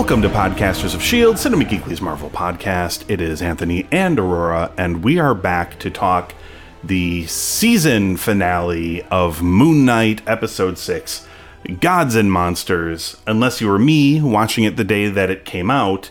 Welcome 0.00 0.22
to 0.22 0.30
Podcasters 0.30 0.94
of 0.94 1.02
S.H.I.E.L.D., 1.02 1.36
Cinema 1.36 1.64
Geekly's 1.64 2.00
Marvel 2.00 2.30
podcast. 2.30 3.04
It 3.10 3.20
is 3.20 3.42
Anthony 3.42 3.86
and 3.92 4.18
Aurora, 4.18 4.72
and 4.78 5.04
we 5.04 5.18
are 5.18 5.34
back 5.34 5.78
to 5.80 5.90
talk 5.90 6.34
the 6.82 7.26
season 7.26 8.16
finale 8.16 9.02
of 9.10 9.42
Moon 9.42 9.84
Knight 9.84 10.26
Episode 10.26 10.78
6 10.78 11.28
Gods 11.80 12.14
and 12.14 12.32
Monsters. 12.32 13.18
Unless 13.26 13.60
you 13.60 13.68
were 13.68 13.78
me 13.78 14.22
watching 14.22 14.64
it 14.64 14.78
the 14.78 14.84
day 14.84 15.10
that 15.10 15.28
it 15.28 15.44
came 15.44 15.70
out, 15.70 16.10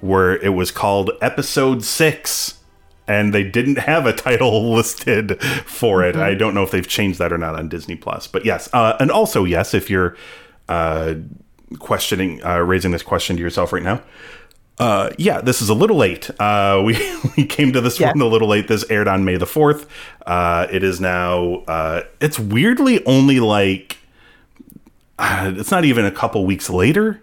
where 0.00 0.36
it 0.38 0.52
was 0.52 0.72
called 0.72 1.12
Episode 1.22 1.84
6 1.84 2.58
and 3.06 3.32
they 3.32 3.44
didn't 3.44 3.78
have 3.78 4.04
a 4.04 4.12
title 4.12 4.72
listed 4.74 5.40
for 5.64 6.02
it. 6.02 6.16
I 6.16 6.34
don't 6.34 6.54
know 6.54 6.64
if 6.64 6.72
they've 6.72 6.88
changed 6.88 7.20
that 7.20 7.32
or 7.32 7.38
not 7.38 7.54
on 7.54 7.68
Disney 7.68 7.94
Plus, 7.94 8.26
but 8.26 8.44
yes, 8.44 8.68
uh, 8.72 8.96
and 8.98 9.12
also 9.12 9.44
yes, 9.44 9.74
if 9.74 9.88
you're 9.88 10.16
uh, 10.68 11.14
questioning, 11.78 12.44
uh, 12.44 12.58
raising 12.58 12.90
this 12.92 13.02
question 13.02 13.36
to 13.36 13.42
yourself 13.42 13.72
right 13.72 13.82
now. 13.82 14.02
Uh, 14.78 15.10
yeah, 15.18 15.40
this 15.40 15.60
is 15.60 15.68
a 15.68 15.74
little 15.74 15.96
late. 15.96 16.30
Uh, 16.40 16.80
we 16.86 16.96
we 17.36 17.44
came 17.44 17.72
to 17.72 17.80
this 17.80 17.98
Yeah. 17.98 18.08
one 18.08 18.20
a 18.20 18.26
little 18.26 18.48
late. 18.48 18.68
This 18.68 18.84
aired 18.90 19.08
on 19.08 19.24
May 19.24 19.36
the 19.36 19.46
fourth. 19.46 19.86
Uh, 20.26 20.66
it 20.70 20.82
is 20.84 21.00
now. 21.00 21.64
Uh, 21.66 22.02
it's 22.20 22.38
weirdly 22.38 23.04
only 23.04 23.40
like. 23.40 23.96
Uh, 25.18 25.52
it's 25.56 25.70
not 25.72 25.84
even 25.84 26.04
a 26.04 26.12
couple 26.12 26.46
weeks 26.46 26.70
later, 26.70 27.20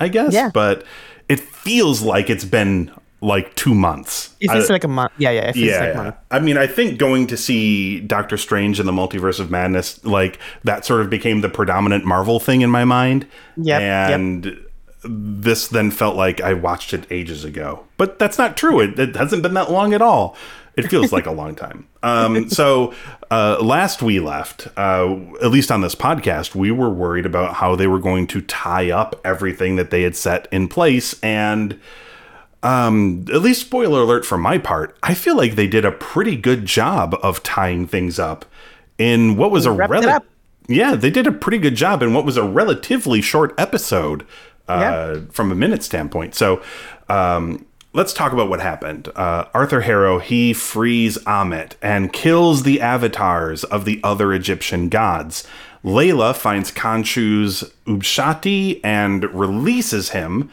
I 0.00 0.08
guess. 0.08 0.32
Yeah. 0.32 0.50
But 0.52 0.84
it 1.28 1.40
feels 1.40 2.00
like 2.00 2.30
it's 2.30 2.44
been 2.46 2.90
like 3.24 3.54
two 3.54 3.74
months. 3.74 4.36
It 4.38 4.50
feels 4.50 4.70
I- 4.70 4.74
like 4.74 4.84
a 4.84 4.88
month. 4.88 5.12
Yeah, 5.18 5.30
yeah. 5.30 5.48
It 5.48 5.52
feels 5.54 5.70
yeah, 5.70 5.80
like 5.80 5.94
yeah. 5.94 6.02
month. 6.02 6.16
I 6.30 6.40
mean, 6.40 6.58
I 6.58 6.66
think 6.66 6.98
going 6.98 7.26
to 7.28 7.36
see 7.36 8.00
Doctor 8.00 8.36
Strange 8.36 8.78
in 8.78 8.86
the 8.86 8.92
Multiverse 8.92 9.40
of 9.40 9.50
Madness, 9.50 10.04
like 10.04 10.38
that, 10.64 10.84
sort 10.84 11.00
of 11.00 11.10
became 11.10 11.40
the 11.40 11.48
predominant 11.48 12.04
Marvel 12.04 12.38
thing 12.38 12.60
in 12.60 12.70
my 12.70 12.84
mind. 12.84 13.26
Yep, 13.56 13.80
yep. 13.80 14.10
and 14.10 14.60
this 15.04 15.68
then 15.68 15.90
felt 15.90 16.16
like 16.16 16.40
I 16.40 16.54
watched 16.54 16.92
it 16.92 17.06
ages 17.10 17.44
ago, 17.44 17.86
but 17.96 18.18
that's 18.18 18.38
not 18.38 18.56
true. 18.56 18.80
It, 18.80 18.98
it 18.98 19.16
hasn't 19.16 19.42
been 19.42 19.54
that 19.54 19.70
long 19.70 19.94
at 19.94 20.02
all. 20.02 20.36
It 20.76 20.88
feels 20.88 21.12
like 21.12 21.26
a 21.26 21.32
long 21.32 21.54
time. 21.54 21.88
Um, 22.04 22.50
so 22.50 22.92
uh, 23.30 23.56
last 23.62 24.02
we 24.02 24.20
left, 24.20 24.68
uh, 24.76 25.16
at 25.42 25.50
least 25.50 25.72
on 25.72 25.80
this 25.80 25.94
podcast, 25.94 26.54
we 26.54 26.70
were 26.70 26.90
worried 26.90 27.24
about 27.24 27.54
how 27.54 27.74
they 27.76 27.86
were 27.86 27.98
going 27.98 28.26
to 28.26 28.42
tie 28.42 28.90
up 28.90 29.18
everything 29.24 29.76
that 29.76 29.90
they 29.90 30.02
had 30.02 30.14
set 30.14 30.46
in 30.52 30.68
place 30.68 31.18
and 31.22 31.80
um, 32.64 33.24
at 33.32 33.42
least 33.42 33.60
spoiler 33.60 34.00
alert 34.02 34.24
for 34.24 34.36
my 34.38 34.58
part, 34.58 34.96
I 35.02 35.14
feel 35.14 35.36
like 35.36 35.54
they 35.54 35.66
did 35.68 35.84
a 35.84 35.92
pretty 35.92 36.34
good 36.36 36.64
job 36.66 37.16
of 37.22 37.42
tying 37.42 37.86
things 37.86 38.18
up 38.18 38.44
in 38.98 39.36
what 39.36 39.50
was 39.50 39.66
a 39.66 39.70
Wrapped 39.72 39.90
rel- 39.92 40.08
up. 40.08 40.24
Yeah, 40.66 40.94
they 40.94 41.10
did 41.10 41.26
a 41.26 41.32
pretty 41.32 41.58
good 41.58 41.74
job 41.76 42.02
in 42.02 42.14
what 42.14 42.24
was 42.24 42.36
a 42.38 42.42
relatively 42.42 43.20
short 43.20 43.54
episode 43.58 44.26
uh, 44.66 44.78
Yeah. 44.80 45.20
from 45.30 45.52
a 45.52 45.54
minute 45.54 45.82
standpoint. 45.82 46.34
So, 46.34 46.62
um, 47.10 47.66
let's 47.92 48.14
talk 48.14 48.32
about 48.32 48.48
what 48.48 48.60
happened. 48.60 49.08
Uh, 49.14 49.44
Arthur 49.52 49.82
Harrow 49.82 50.18
he 50.20 50.52
frees 50.54 51.18
Amit 51.18 51.72
and 51.82 52.12
kills 52.14 52.62
the 52.62 52.80
avatars 52.80 53.62
of 53.64 53.84
the 53.84 54.00
other 54.02 54.32
Egyptian 54.32 54.88
gods. 54.88 55.46
Layla 55.84 56.34
finds 56.34 56.72
Khonshu's 56.72 57.70
Ushabti 57.86 58.80
and 58.82 59.24
releases 59.34 60.10
him, 60.10 60.50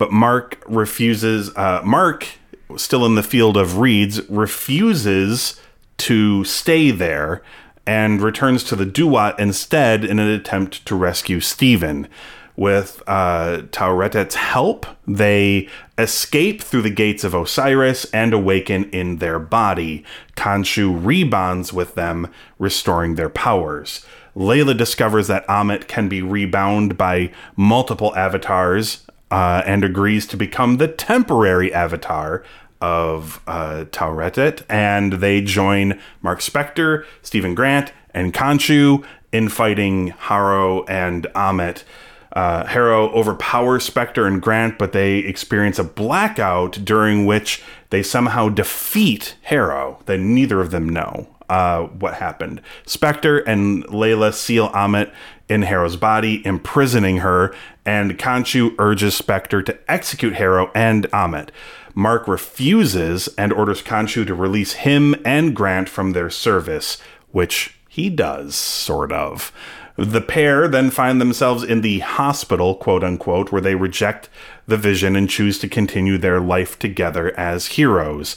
but 0.00 0.10
Mark 0.10 0.64
refuses. 0.66 1.54
Uh, 1.54 1.82
Mark, 1.84 2.26
still 2.74 3.04
in 3.04 3.16
the 3.16 3.22
field 3.22 3.58
of 3.58 3.76
reeds, 3.76 4.26
refuses 4.30 5.60
to 5.98 6.42
stay 6.44 6.90
there 6.90 7.42
and 7.86 8.22
returns 8.22 8.64
to 8.64 8.76
the 8.76 8.86
Duat 8.86 9.38
instead 9.38 10.02
in 10.02 10.18
an 10.18 10.28
attempt 10.28 10.86
to 10.86 10.96
rescue 10.96 11.38
Steven. 11.38 12.08
With 12.56 13.02
uh, 13.06 13.64
Taweret's 13.72 14.36
help, 14.36 14.86
they 15.06 15.68
escape 15.98 16.62
through 16.62 16.82
the 16.82 16.90
gates 16.90 17.22
of 17.22 17.34
Osiris 17.34 18.06
and 18.06 18.32
awaken 18.32 18.88
in 18.90 19.18
their 19.18 19.38
body. 19.38 20.02
Khonshu 20.34 20.98
rebonds 21.04 21.74
with 21.74 21.94
them, 21.94 22.28
restoring 22.58 23.16
their 23.16 23.28
powers. 23.28 24.06
Layla 24.34 24.76
discovers 24.76 25.26
that 25.26 25.46
Amit 25.46 25.88
can 25.88 26.08
be 26.08 26.22
rebound 26.22 26.96
by 26.96 27.32
multiple 27.56 28.16
avatars 28.16 29.04
uh, 29.30 29.62
and 29.66 29.84
agrees 29.84 30.26
to 30.26 30.36
become 30.36 30.76
the 30.76 30.88
temporary 30.88 31.72
avatar 31.72 32.42
of 32.80 33.40
uh, 33.46 33.84
Taweret, 33.90 34.62
and 34.68 35.14
they 35.14 35.40
join 35.40 36.00
Mark 36.22 36.40
Spector, 36.40 37.04
Steven 37.22 37.54
Grant, 37.54 37.92
and 38.14 38.32
Khonshu 38.32 39.04
in 39.32 39.48
fighting 39.48 40.08
Harrow 40.08 40.84
and 40.84 41.26
Amit. 41.34 41.84
Uh, 42.32 42.64
overpowers 43.12 43.88
Spector 43.88 44.26
and 44.26 44.40
Grant, 44.40 44.78
but 44.78 44.92
they 44.92 45.18
experience 45.18 45.78
a 45.78 45.84
blackout 45.84 46.78
during 46.84 47.26
which 47.26 47.62
they 47.90 48.02
somehow 48.02 48.48
defeat 48.48 49.36
Harrow. 49.42 50.00
That 50.06 50.18
neither 50.18 50.60
of 50.60 50.70
them 50.70 50.88
know 50.88 51.28
uh, 51.48 51.82
what 51.86 52.14
happened. 52.14 52.62
Spector 52.86 53.42
and 53.46 53.84
Layla 53.88 54.32
seal 54.32 54.70
Amit 54.70 55.12
in 55.50 55.62
Harrow's 55.62 55.96
body, 55.96 56.44
imprisoning 56.46 57.18
her, 57.18 57.54
and 57.84 58.18
Khonshu 58.18 58.74
urges 58.78 59.20
Spector 59.20 59.64
to 59.66 59.78
execute 59.90 60.34
Harrow 60.34 60.70
and 60.74 61.10
Amit. 61.10 61.48
Mark 61.94 62.28
refuses 62.28 63.28
and 63.36 63.52
orders 63.52 63.82
Khonshu 63.82 64.26
to 64.26 64.34
release 64.34 64.74
him 64.74 65.14
and 65.24 65.54
Grant 65.54 65.88
from 65.88 66.12
their 66.12 66.30
service, 66.30 66.98
which 67.32 67.76
he 67.88 68.08
does, 68.08 68.54
sort 68.54 69.10
of. 69.12 69.52
The 69.96 70.20
pair 70.20 70.68
then 70.68 70.90
find 70.90 71.20
themselves 71.20 71.62
in 71.62 71.80
the 71.80 71.98
hospital, 71.98 72.76
quote 72.76 73.04
unquote, 73.04 73.52
where 73.52 73.60
they 73.60 73.74
reject 73.74 74.28
the 74.66 74.76
vision 74.76 75.16
and 75.16 75.28
choose 75.28 75.58
to 75.58 75.68
continue 75.68 76.16
their 76.16 76.40
life 76.40 76.78
together 76.78 77.38
as 77.38 77.66
heroes. 77.66 78.36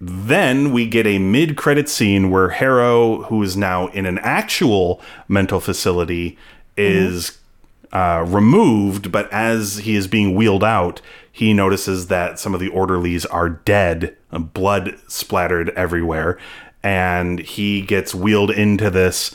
Then 0.00 0.72
we 0.72 0.86
get 0.86 1.06
a 1.06 1.18
mid 1.18 1.56
credit 1.56 1.88
scene 1.88 2.30
where 2.30 2.50
Harrow, 2.50 3.22
who 3.24 3.42
is 3.42 3.56
now 3.56 3.88
in 3.88 4.04
an 4.04 4.18
actual 4.18 5.00
mental 5.28 5.60
facility, 5.60 6.36
is 6.76 7.38
uh, 7.92 8.24
removed, 8.28 9.10
but 9.10 9.32
as 9.32 9.78
he 9.78 9.96
is 9.96 10.06
being 10.06 10.34
wheeled 10.34 10.64
out, 10.64 11.00
he 11.30 11.54
notices 11.54 12.08
that 12.08 12.38
some 12.38 12.52
of 12.52 12.60
the 12.60 12.68
orderlies 12.68 13.24
are 13.26 13.48
dead, 13.48 14.16
uh, 14.32 14.38
blood 14.38 14.98
splattered 15.08 15.70
everywhere, 15.70 16.38
and 16.82 17.38
he 17.38 17.80
gets 17.80 18.14
wheeled 18.14 18.50
into 18.50 18.90
this 18.90 19.34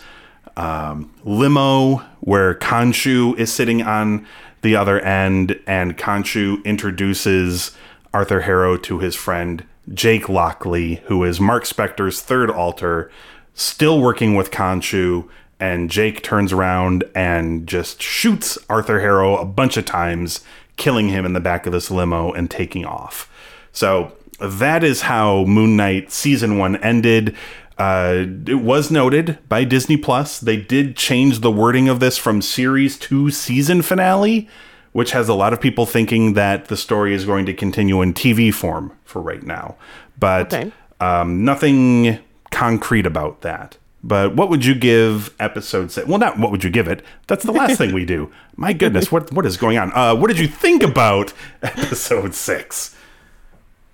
um, 0.58 1.12
limo 1.24 1.98
where 2.20 2.56
Khonshu 2.56 3.38
is 3.38 3.52
sitting 3.52 3.82
on 3.82 4.28
the 4.62 4.76
other 4.76 5.00
end, 5.00 5.60
and 5.66 5.98
Khonshu 5.98 6.64
introduces 6.64 7.72
Arthur 8.14 8.42
Harrow 8.42 8.78
to 8.78 9.00
his 9.00 9.16
friend 9.16 9.66
Jake 9.94 10.30
Lockley, 10.30 10.96
who 11.06 11.24
is 11.24 11.40
Mark 11.40 11.64
Spector's 11.64 12.22
third 12.22 12.50
alter, 12.50 13.12
still 13.54 14.00
working 14.00 14.36
with 14.36 14.52
Khonshu. 14.52 15.28
And 15.60 15.92
Jake 15.92 16.24
turns 16.24 16.52
around 16.52 17.04
and 17.14 17.68
just 17.68 18.02
shoots 18.02 18.58
Arthur 18.68 19.00
Harrow 19.00 19.38
a 19.38 19.46
bunch 19.46 19.78
of 19.78 19.86
times, 19.86 20.44
killing 20.76 21.10
him 21.10 21.24
in 21.26 21.34
the 21.34 21.40
back 21.40 21.68
of 21.68 21.72
this 21.72 21.92
limo 21.92 22.32
and 22.32 22.50
taking 22.50 22.84
off. 22.84 23.32
So 23.72 24.14
that 24.40 24.84
is 24.84 25.02
how 25.02 25.46
Moon 25.46 25.78
Knight 25.78 26.12
season 26.12 26.58
one 26.58 26.78
ended. 26.78 27.36
Uh, 27.78 28.26
it 28.48 28.62
was 28.62 28.92
noted 28.92 29.38
by 29.48 29.64
Disney 29.64 29.98
Plus. 29.98 30.40
They 30.40 30.58
did 30.58 30.96
change 30.96 31.40
the 31.40 31.52
wording 31.52 31.90
of 31.90 32.00
this 32.00 32.18
from 32.18 32.42
series 32.42 32.98
to 33.00 33.30
season 33.30 33.82
finale, 33.82 34.50
which 34.94 35.12
has 35.12 35.30
a 35.30 35.34
lot 35.34 35.54
of 35.54 35.62
people 35.62 35.86
thinking 35.86 36.34
that 36.34 36.66
the 36.66 36.78
story 36.78 37.14
is 37.14 37.26
going 37.26 37.46
to 37.46 37.54
continue 37.54 38.02
in 38.02 38.14
TV 38.14 38.54
form 38.54 38.92
for 39.06 39.22
right 39.22 39.44
now. 39.44 39.76
But 40.20 40.54
Okay. 40.54 40.72
um, 41.00 41.44
nothing 41.46 42.20
concrete 42.52 43.06
about 43.06 43.42
that. 43.42 43.78
But 44.04 44.36
what 44.36 44.50
would 44.50 44.66
you 44.66 44.74
give 44.74 45.34
episode 45.40 45.92
six? 45.92 46.08
Well, 46.08 46.18
not 46.18 46.40
what 46.40 46.50
would 46.52 46.64
you 46.64 46.72
give 46.72 46.88
it. 46.88 47.04
That's 47.28 47.44
the 47.46 47.52
last 47.52 47.78
thing 47.78 47.94
we 47.94 48.04
do. 48.04 48.32
My 48.58 48.74
goodness, 48.74 49.12
what 49.12 49.32
what 49.32 49.46
is 49.46 49.58
going 49.58 49.78
on? 49.78 49.92
Uh, 49.94 50.16
what 50.16 50.28
did 50.28 50.40
you 50.40 50.48
think 50.48 50.82
about 50.84 51.34
episode 51.62 52.34
six? 52.34 52.96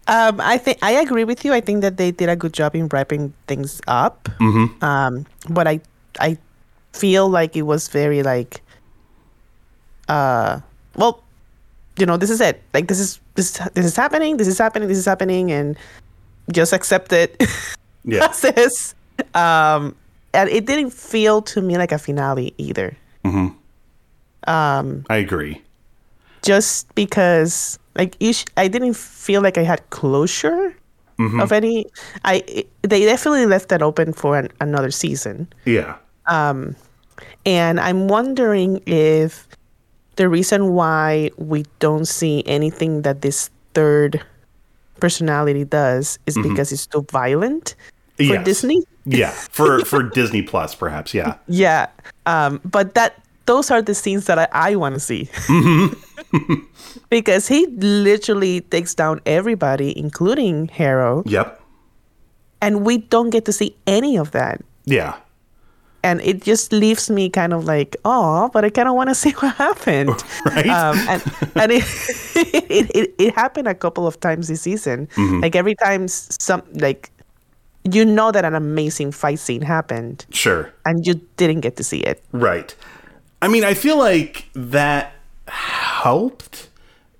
Um, 0.07 0.39
I 0.39 0.57
think 0.57 0.77
I 0.81 0.91
agree 0.91 1.25
with 1.25 1.43
you. 1.43 1.51
I 1.51 1.59
think 1.59 1.81
that 1.81 1.97
they 1.97 2.11
did 2.11 2.29
a 2.29 2.37
good 2.37 2.53
job 2.53 2.73
in 2.73 2.87
wrapping 2.87 3.33
things 3.47 3.81
up. 3.87 4.29
Mm-hmm. 4.39 4.81
Um, 4.83 5.25
but 5.49 5.67
I 5.67 5.81
I 6.21 6.37
feel 6.93 7.27
like 7.27 7.57
it 7.57 7.63
was 7.63 7.89
very 7.89 8.23
like, 8.23 8.61
uh, 10.07 10.61
well, 10.97 11.23
you 11.97 12.05
know, 12.05 12.17
this 12.17 12.29
is 12.29 12.41
it. 12.41 12.61
Like 12.73 12.87
this 12.87 12.99
is 12.99 13.19
this 13.35 13.57
this 13.73 13.85
is 13.85 13.95
happening. 13.95 14.37
This 14.37 14.47
is 14.47 14.57
happening. 14.57 14.87
This 14.87 14.97
is 14.97 15.05
happening, 15.05 15.51
and 15.51 15.77
just 16.51 16.73
accept 16.73 17.13
it. 17.13 17.35
Yeah. 18.07 18.27
this. 18.41 18.95
Um, 19.35 19.93
and 20.33 20.47
it 20.49 20.65
didn't 20.65 20.91
feel 20.93 21.41
to 21.51 21.61
me 21.61 21.77
like 21.77 21.91
a 21.91 21.97
finale 21.99 22.53
either. 22.57 22.95
Mhm. 23.25 23.51
Um 24.47 25.03
I 25.09 25.17
agree. 25.17 25.61
just 26.41 26.87
because 26.95 27.77
like 27.99 28.15
sh- 28.21 28.45
I 28.55 28.69
didn't 28.69 28.95
feel 28.95 29.41
like 29.41 29.57
I 29.57 29.63
had 29.63 29.81
closure 29.89 30.71
of 31.19 31.51
any 31.51 31.85
I 32.23 32.43
it- 32.47 32.69
they 32.83 33.03
definitely 33.03 33.45
left 33.47 33.67
that 33.69 33.81
open 33.81 34.13
for 34.13 34.37
an, 34.37 34.49
another 34.61 34.91
season 34.91 35.47
Yeah. 35.65 35.97
Um, 36.27 36.75
and 37.45 37.79
I'm 37.79 38.07
wondering 38.07 38.79
if 38.85 39.47
the 40.17 40.27
reason 40.29 40.73
why 40.73 41.31
we 41.37 41.63
don't 41.79 42.05
see 42.05 42.43
anything 42.45 43.01
that 43.03 43.21
this 43.21 43.49
third 43.73 44.21
personality 44.99 45.63
does 45.63 46.17
is 46.25 46.35
because 46.41 46.71
it's 46.73 46.85
too 46.87 47.05
violent 47.11 47.75
for 48.17 48.23
Yes. 48.23 48.45
Disney 48.45 48.81
Yeah. 49.05 49.29
For 49.29 49.85
for 49.91 50.01
Disney 50.03 50.41
Plus, 50.41 50.73
perhaps. 50.75 51.13
Yeah. 51.13 51.37
yeah 51.47 51.87
um 52.25 52.59
but 52.65 52.93
that 52.95 53.13
those 53.45 53.69
are 53.71 53.81
the 53.81 53.93
scenes 53.95 54.25
that 54.25 54.37
I, 54.37 54.47
I 54.51 54.75
want 54.75 54.95
to 54.97 54.99
see 54.99 55.29
because 57.09 57.47
he 57.47 57.67
literally 57.77 58.61
takes 58.61 58.95
down 58.95 59.21
everybody 59.25 59.97
including 59.97 60.67
Harrow 60.69 61.23
Yep. 61.25 61.61
and 62.61 62.85
we 62.85 62.97
don't 62.97 63.29
get 63.29 63.45
to 63.45 63.53
see 63.53 63.75
any 63.85 64.17
of 64.17 64.31
that 64.31 64.61
Yeah. 64.85 65.15
And 66.07 66.21
it 66.21 66.37
just 66.51 66.71
leaves 66.71 67.09
me 67.17 67.29
kind 67.29 67.51
of 67.53 67.65
like 67.65 67.91
oh 68.05 68.49
but 68.53 68.63
i 68.65 68.69
kind 68.69 68.87
of 68.87 68.95
want 68.95 69.09
to 69.09 69.15
see 69.23 69.31
what 69.41 69.53
happened 69.55 70.09
Right? 70.45 70.67
um, 70.67 70.95
and 71.11 71.21
and 71.61 71.69
it, 71.77 71.83
it, 72.79 72.85
it 72.99 73.07
it 73.25 73.31
happened 73.35 73.67
a 73.67 73.75
couple 73.75 74.05
of 74.07 74.15
times 74.19 74.47
this 74.47 74.61
season 74.61 75.07
Mm-hmm. 75.19 75.41
like 75.43 75.55
every 75.55 75.75
time 75.75 76.07
some 76.07 76.61
like 76.73 77.11
you 77.95 78.03
know 78.05 78.31
that 78.31 78.43
an 78.43 78.55
amazing 78.55 79.11
fight 79.11 79.39
scene 79.39 79.61
happened 79.61 80.25
Sure. 80.31 80.71
and 80.85 81.05
you 81.07 81.15
didn't 81.37 81.61
get 81.61 81.75
to 81.77 81.83
see 81.83 81.99
it 82.11 82.23
Right. 82.31 82.75
I 83.41 83.47
mean, 83.47 83.63
I 83.63 83.73
feel 83.75 83.97
like 83.99 84.49
that 84.55 85.13
helped 85.47 86.69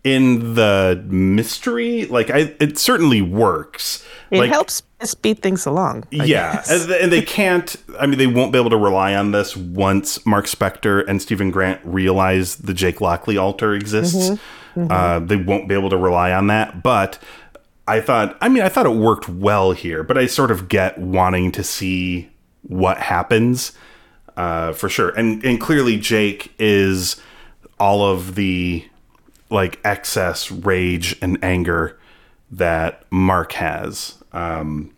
in 0.04 0.56
the 0.56 1.04
mystery. 1.08 2.06
Like, 2.06 2.30
I 2.32 2.56
it 2.60 2.78
certainly 2.78 3.22
works. 3.22 4.04
it 4.32 4.40
like, 4.40 4.50
helps 4.52 4.82
speed 5.04 5.42
things 5.42 5.66
along 5.66 6.06
I 6.20 6.26
yeah, 6.26 6.64
and 6.70 7.12
they- 7.12 7.22
can't. 7.22 7.76
I 8.00 8.08
mean, 8.08 8.18
they 8.18 8.28
won't 8.28 8.52
be 8.52 8.58
able 8.60 8.72
to 8.72 8.78
rely 8.78 9.14
on 9.16 9.32
this 9.32 9.56
once 9.56 10.26
Mark 10.26 10.46
Spector 10.46 11.08
and 11.08 11.22
Steven 11.22 11.52
Grant 11.52 11.80
realize 11.84 12.56
the 12.56 12.74
Jake 12.74 13.00
Lockley 13.02 13.38
alter 13.38 13.74
exists. 13.74 14.40
Uh, 14.76 15.20
they 15.20 15.36
won't 15.36 15.68
be 15.68 15.74
able 15.74 15.90
to 15.90 15.98
rely 15.98 16.32
on 16.32 16.48
that. 16.48 16.84
But 16.84 17.18
I 17.88 18.00
thought, 18.02 18.38
I 18.42 18.50
mean, 18.50 18.62
I 18.64 18.70
thought 18.70 18.86
it 18.86 18.92
worked 18.96 19.28
well 19.28 19.72
here. 19.72 20.04
But 20.04 20.18
I 20.18 20.28
sort 20.28 20.52
of 20.52 20.68
get 20.68 20.98
wanting 21.00 21.52
to 21.54 21.64
see 21.64 22.30
what 22.62 22.98
happens 22.98 23.72
uh, 24.36 24.74
for 24.74 24.90
sure. 24.90 25.10
And 25.10 25.44
and 25.44 25.60
clearly, 25.60 25.98
Jake 25.98 26.54
is 26.60 27.16
all 27.80 28.04
of 28.04 28.36
the 28.36 28.86
like 29.50 29.80
excess 29.84 30.52
rage 30.52 31.18
and 31.22 31.38
anger 31.44 31.98
that 32.52 33.04
Mark 33.12 33.54
has. 33.54 34.17
Um, 34.34 34.92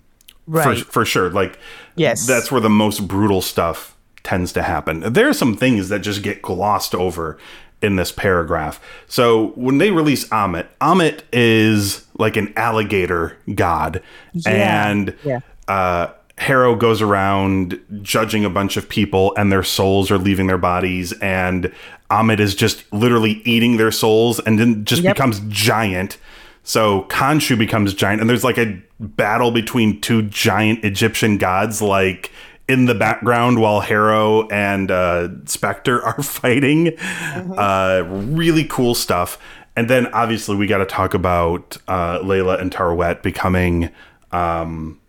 right 0.47 0.77
for, 0.79 0.85
for 0.85 1.05
sure. 1.05 1.29
Like, 1.29 1.57
Yes. 1.95 2.25
that's 2.27 2.51
where 2.51 2.61
the 2.61 2.69
most 2.69 3.07
brutal 3.07 3.41
stuff 3.41 3.95
tends 4.23 4.51
to 4.53 4.63
happen. 4.63 5.01
There 5.13 5.27
are 5.29 5.33
some 5.33 5.55
things 5.55 5.89
that 5.89 5.99
just 5.99 6.21
get 6.23 6.41
glossed 6.41 6.93
over 6.95 7.37
in 7.81 7.95
this 7.95 8.11
paragraph. 8.11 8.81
So 9.07 9.47
when 9.55 9.77
they 9.77 9.91
release 9.91 10.27
Amit, 10.29 10.67
Amit 10.81 11.21
is 11.31 12.05
like 12.17 12.35
an 12.35 12.51
alligator 12.57 13.37
god, 13.55 14.01
Yeah. 14.33 14.87
and 14.89 15.15
Yeah. 15.23 15.39
uh, 15.67 16.07
Harrow 16.37 16.75
goes 16.75 17.01
around 17.01 17.79
judging 18.01 18.43
a 18.45 18.49
bunch 18.49 18.75
of 18.77 18.87
people, 18.89 19.33
and 19.37 19.51
their 19.51 19.63
souls 19.63 20.09
are 20.11 20.17
leaving 20.17 20.47
their 20.47 20.57
bodies, 20.57 21.11
and 21.21 21.71
Amit 22.09 22.39
is 22.39 22.55
just 22.55 22.83
literally 22.93 23.41
eating 23.45 23.77
their 23.77 23.91
souls, 23.91 24.39
and 24.41 24.57
then 24.59 24.83
just 24.85 25.01
Yep. 25.03 25.15
becomes 25.15 25.41
giant. 25.49 26.17
So 26.63 27.03
Khonshu 27.03 27.57
becomes 27.57 27.93
giant, 27.93 28.21
and 28.21 28.29
there's 28.29 28.43
like 28.43 28.57
a 28.57 28.81
battle 28.99 29.51
between 29.51 30.01
two 30.01 30.23
giant 30.23 30.83
Egyptian 30.83 31.37
gods, 31.37 31.81
like 31.81 32.31
in 32.67 32.85
the 32.85 32.93
background 32.93 33.59
while 33.59 33.79
Harrow 33.79 34.47
and 34.49 34.91
uh, 34.91 35.29
Spector 35.45 36.05
are 36.05 36.21
fighting. 36.21 36.97
Uh, 36.99 38.03
really 38.07 38.63
cool 38.65 38.93
stuff. 38.93 39.39
And 39.75 39.89
then 39.89 40.07
obviously 40.07 40.55
we 40.55 40.67
got 40.67 40.77
to 40.77 40.85
talk 40.85 41.13
about 41.13 41.77
uh, 41.87 42.19
Layla 42.19 42.61
and 42.61 42.71
Taweret 42.71 43.23
becoming 43.23 43.89
um, 44.31 44.99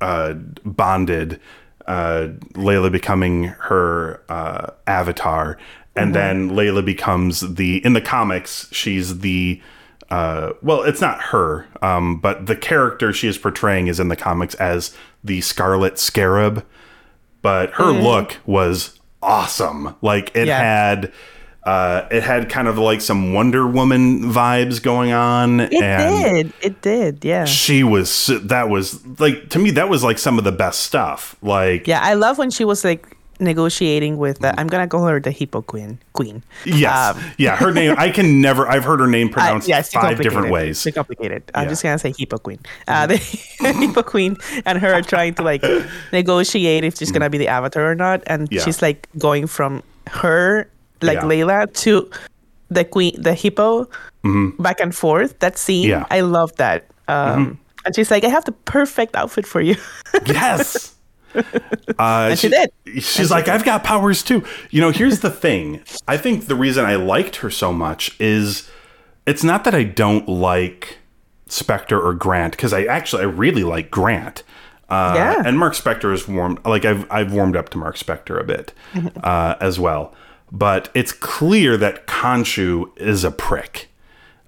uh, 0.00 0.34
bonded. 0.64 1.40
Uh, 1.86 2.28
Layla 2.52 2.92
becoming 2.92 3.44
her 3.44 4.22
uh, 4.28 4.70
avatar, 4.86 5.58
and 5.96 6.14
then 6.14 6.50
Layla 6.50 6.84
becomes 6.84 7.40
the 7.40 7.84
in 7.84 7.92
the 7.92 8.00
comics. 8.00 8.68
She's 8.70 9.18
the 9.18 9.60
uh, 10.12 10.52
well, 10.62 10.82
it's 10.82 11.00
not 11.00 11.20
her, 11.20 11.66
um, 11.80 12.18
but 12.20 12.46
the 12.46 12.54
character 12.56 13.12
she 13.12 13.28
is 13.28 13.38
portraying 13.38 13.86
is 13.86 13.98
in 13.98 14.08
the 14.08 14.16
comics 14.16 14.54
as 14.56 14.94
the 15.24 15.40
Scarlet 15.40 15.98
Scarab. 15.98 16.64
But 17.40 17.70
her 17.72 17.90
look 17.90 18.36
was 18.46 19.00
awesome. 19.22 19.94
Like 20.02 20.30
it 20.36 20.46
Yeah. 20.48 20.58
had, 20.60 21.12
uh, 21.64 22.06
it 22.10 22.22
had 22.24 22.48
kind 22.48 22.68
of 22.68 22.76
like 22.78 23.00
some 23.00 23.32
Wonder 23.32 23.66
Woman 23.66 24.20
vibes 24.32 24.82
going 24.82 25.12
on. 25.12 25.60
it 25.60 25.72
and 25.74 26.24
did 26.24 26.52
it 26.60 26.82
did 26.82 27.24
yeah 27.24 27.44
she 27.44 27.82
was 27.84 28.26
that 28.42 28.68
was 28.68 29.04
like 29.20 29.48
to 29.50 29.58
me 29.60 29.70
that 29.72 29.88
was 29.88 30.02
like 30.04 30.18
some 30.18 30.38
of 30.38 30.44
the 30.44 30.52
best 30.52 30.80
stuff. 30.80 31.36
Like 31.42 31.86
yeah 31.86 32.00
i 32.02 32.14
love 32.14 32.36
when 32.38 32.50
she 32.50 32.64
was 32.64 32.84
like 32.84 33.11
negotiating 33.42 34.16
with 34.16 34.42
uh, 34.44 34.52
i'm 34.58 34.66
gonna 34.68 34.86
call 34.88 35.04
her 35.06 35.18
the 35.20 35.30
hippo 35.30 35.60
queen 35.62 35.98
queen 36.14 36.42
yes, 36.64 37.16
Um, 37.16 37.22
yeah, 37.38 37.56
her 37.56 37.72
name 37.72 37.94
I 37.98 38.08
can 38.10 38.40
never 38.40 38.66
I've 38.68 38.84
heard 38.84 39.00
her 39.00 39.06
name 39.06 39.28
Uh, 39.32 39.32
pronounced 39.34 39.68
yeah, 39.68 39.82
five 39.82 40.20
different 40.22 40.50
ways. 40.50 40.82
Too 40.82 40.92
complicated. 40.92 41.42
I'm 41.54 41.64
Yeah. 41.64 41.68
just 41.70 41.82
gonna 41.82 41.98
say 41.98 42.12
Hippo 42.16 42.38
Queen. 42.38 42.58
Uh, 42.86 43.06
the 43.06 43.16
Hippo 43.82 44.02
Queen 44.02 44.36
and 44.66 44.78
her 44.78 44.92
are 44.94 45.02
trying 45.02 45.34
to 45.34 45.42
like 45.42 45.62
negotiate 46.12 46.84
if 46.84 46.96
she's 46.98 47.10
gonna 47.12 47.30
be 47.30 47.38
the 47.38 47.48
avatar 47.48 47.90
or 47.90 47.94
not, 47.94 48.22
and 48.26 48.42
Mm-hmm. 48.48 48.54
Yeah. 48.54 48.64
she's 48.64 48.82
like 48.82 49.08
going 49.18 49.46
from 49.46 49.82
her 50.08 50.68
like 51.00 51.18
Yeah. 51.18 51.28
Layla 51.30 51.72
to 51.84 52.08
the 52.70 52.84
queen, 52.84 53.20
the 53.20 53.34
hippo, 53.34 53.88
back 54.58 54.80
and 54.80 54.94
forth. 54.94 55.38
That 55.40 55.58
scene, 55.58 55.88
Mm-hmm. 55.88 55.90
Yeah. 55.90 56.04
Mm-hmm. 56.04 56.14
I 56.14 56.20
love 56.20 56.50
that. 56.56 56.86
Um, 57.08 57.58
And 57.84 57.94
she's 57.96 58.10
like, 58.14 58.22
I 58.24 58.30
have 58.30 58.44
the 58.46 58.54
perfect 58.64 59.16
outfit 59.16 59.44
for 59.46 59.60
you. 59.60 59.74
Yes. 60.26 60.94
Uh, 61.98 62.34
she 62.34 62.48
did. 62.48 62.70
She's 63.02 63.30
like, 63.30 63.48
I've 63.48 63.64
got 63.64 63.84
powers 63.84 64.22
too. 64.22 64.44
You 64.70 64.80
know, 64.80 64.90
here's 64.90 65.20
the 65.20 65.30
thing. 65.30 65.82
I 66.08 66.16
think 66.16 66.46
the 66.46 66.54
reason 66.54 66.84
I 66.84 66.96
liked 66.96 67.36
her 67.36 67.50
so 67.50 67.72
much 67.72 68.18
is 68.20 68.70
it's 69.26 69.44
not 69.44 69.64
that 69.64 69.74
I 69.74 69.84
don't 69.84 70.28
like 70.28 70.98
Spector 71.48 72.02
or 72.02 72.14
Grant, 72.14 72.52
because 72.52 72.72
I 72.72 72.84
actually 72.84 73.22
I 73.22 73.26
really 73.26 73.64
like 73.64 73.90
Grant. 73.90 74.42
Uh, 74.88 75.12
Yeah. 75.16 75.42
And 75.44 75.58
Mark 75.58 75.74
Spector 75.74 76.12
is 76.12 76.26
warmed 76.28 76.58
like 76.64 76.84
I've 76.84 77.10
I've 77.10 77.32
warmed 77.32 77.56
up 77.56 77.68
to 77.70 77.78
Mark 77.78 77.96
Spector 77.96 78.40
a 78.40 78.44
bit 78.44 78.72
uh, 79.22 79.54
as 79.60 79.78
well. 79.78 80.14
But 80.50 80.90
it's 80.94 81.12
clear 81.12 81.76
that 81.78 82.06
Khonshu 82.06 82.96
is 82.98 83.24
a 83.24 83.30
prick. 83.30 83.88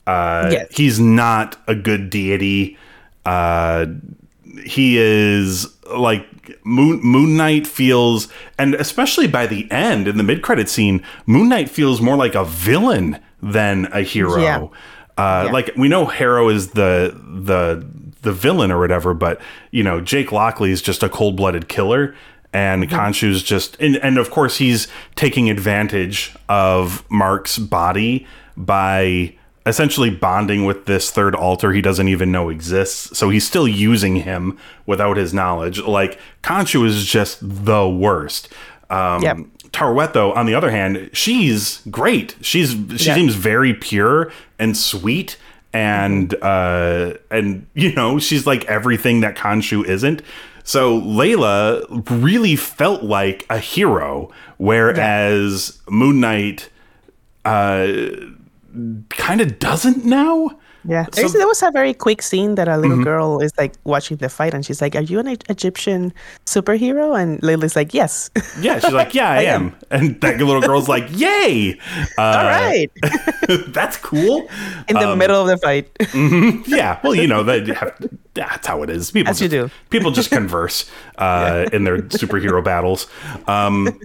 Uh, 0.07 0.49
Yes. 0.53 0.69
He's 0.77 1.01
not 1.01 1.57
a 1.67 1.75
good 1.75 2.11
deity. 2.11 2.77
He 4.65 4.99
is 4.99 5.67
like 5.97 6.27
Moon 6.65 7.01
Moon 7.03 7.37
Knight 7.37 7.67
feels, 7.67 8.29
and 8.59 8.75
especially 8.75 9.27
by 9.27 9.47
the 9.47 9.71
end 9.71 10.07
in 10.09 10.17
the 10.17 10.23
mid 10.23 10.43
credit 10.43 10.69
scene, 10.69 11.03
Moon 11.27 11.49
Knight 11.49 11.69
feels 11.71 12.01
more 12.01 12.17
like 12.17 12.35
a 12.35 12.45
villain 12.45 13.19
than 13.43 13.87
a 13.93 14.03
hero. 14.03 14.41
Yeah. 14.41 14.59
Uh, 15.17 15.45
Yeah. 15.47 15.53
Like 15.53 15.71
we 15.77 15.89
know 15.89 16.07
Harrow 16.07 16.49
is 16.49 16.71
the 16.71 17.19
the 17.43 17.87
the 18.23 18.33
villain 18.33 18.71
or 18.71 18.79
whatever, 18.81 19.15
but 19.15 19.41
you 19.71 19.83
know 19.83 20.01
Jake 20.01 20.33
Lockley 20.33 20.71
is 20.71 20.81
just 20.83 21.03
a 21.03 21.09
cold 21.09 21.37
blooded 21.37 21.69
killer, 21.69 22.15
and 22.53 22.85
Mm-hmm. 22.85 22.95
Khonshu's 22.95 23.43
just 23.43 23.77
and, 23.81 23.97
and 23.97 24.19
of 24.19 24.31
course 24.31 24.57
he's 24.59 24.89
taking 25.15 25.51
advantage 25.51 26.35
of 26.49 27.05
Mark's 27.11 27.59
body 27.59 28.27
by 28.57 29.35
essentially 29.67 30.11
bonding 30.11 30.65
with 30.67 30.85
this 30.87 31.11
third 31.11 31.35
alter 31.35 31.73
he 31.73 31.81
doesn't 31.81 32.09
even 32.09 32.31
know 32.31 32.49
exists. 32.51 33.17
So 33.17 33.31
he's 33.31 33.47
still 33.47 33.67
using 33.67 34.17
him 34.17 34.59
without 34.87 35.17
his 35.17 35.33
knowledge. 35.33 35.81
Like 35.81 36.19
Khonshu 36.43 36.85
is 36.87 37.05
just 37.07 37.39
the 37.41 37.89
worst. 37.89 38.49
Um, 38.91 39.23
Yep. 39.23 39.39
Taweret, 39.73 40.37
on 40.37 40.47
the 40.47 40.55
other 40.55 40.71
hand, 40.71 41.11
she's 41.13 41.81
great. 41.91 42.37
She's 42.41 42.71
she 42.97 43.07
Yeah. 43.09 43.15
seems 43.17 43.35
very 43.35 43.75
pure 43.75 44.31
and 44.59 44.77
sweet, 44.77 45.37
and 45.73 46.33
uh, 46.43 47.15
and 47.31 47.67
you 47.75 47.93
know 47.95 48.21
she's 48.21 48.47
like 48.47 48.65
everything 48.67 49.21
that 49.23 49.35
Khonshu 49.37 49.85
isn't. 49.85 50.23
So 50.63 51.01
Layla 51.01 51.85
really 52.23 52.55
felt 52.55 53.03
like 53.03 53.45
a 53.51 53.59
hero, 53.59 54.31
whereas 54.59 55.79
Moon 55.91 56.21
Knight 56.21 56.69
uh, 57.45 57.89
kind 59.11 59.41
of 59.41 59.59
doesn't 59.59 60.05
now. 60.05 60.51
Yeah, 60.87 61.07
So- 61.15 61.29
there 61.29 61.47
was 61.47 61.63
a 61.63 61.71
very 61.71 61.95
quick 61.95 62.21
scene 62.21 62.57
that 62.57 62.69
a 62.69 62.77
little 62.77 63.03
girl 63.03 63.41
is 63.41 63.53
like 63.57 63.73
watching 63.85 64.19
the 64.19 64.29
fight, 64.29 64.53
and 64.53 64.67
she's 64.67 64.83
like, 64.83 64.95
"Are 64.95 65.01
you 65.01 65.19
an 65.19 65.29
Egyptian 65.49 66.13
superhero?" 66.45 67.19
And 67.19 67.43
Lily's 67.43 67.75
like, 67.75 67.95
"Yes." 67.95 68.29
Yeah, 68.61 68.81
she's 68.81 68.93
like, 68.93 69.15
yeah, 69.15 69.31
I, 69.31 69.43
am. 69.57 69.75
and 69.91 70.21
that 70.21 70.37
little 70.39 70.61
girl's 70.61 70.87
like, 70.87 71.07
yay, 71.19 71.79
uh, 72.19 72.23
All 72.23 72.45
right, 72.45 72.91
that's 73.69 73.97
cool. 73.97 74.47
in 74.89 74.97
the 74.97 75.17
middle 75.17 75.41
of 75.41 75.49
the 75.49 75.57
fight. 75.57 75.89
yeah 76.69 77.01
well 77.03 77.15
you 77.15 77.27
know 77.29 77.43
that 77.43 77.65
that's 78.35 78.67
how 78.67 78.83
it 78.83 78.91
is 78.91 79.11
people 79.11 79.31
As 79.31 79.41
you 79.41 79.49
just, 79.49 79.71
do. 79.73 79.75
people 79.89 80.11
just 80.11 80.29
converse 80.31 80.85
uh, 81.17 81.65
in 81.73 81.85
their 81.85 81.99
superhero 82.13 82.63
battles 82.63 83.07
um, 83.49 83.99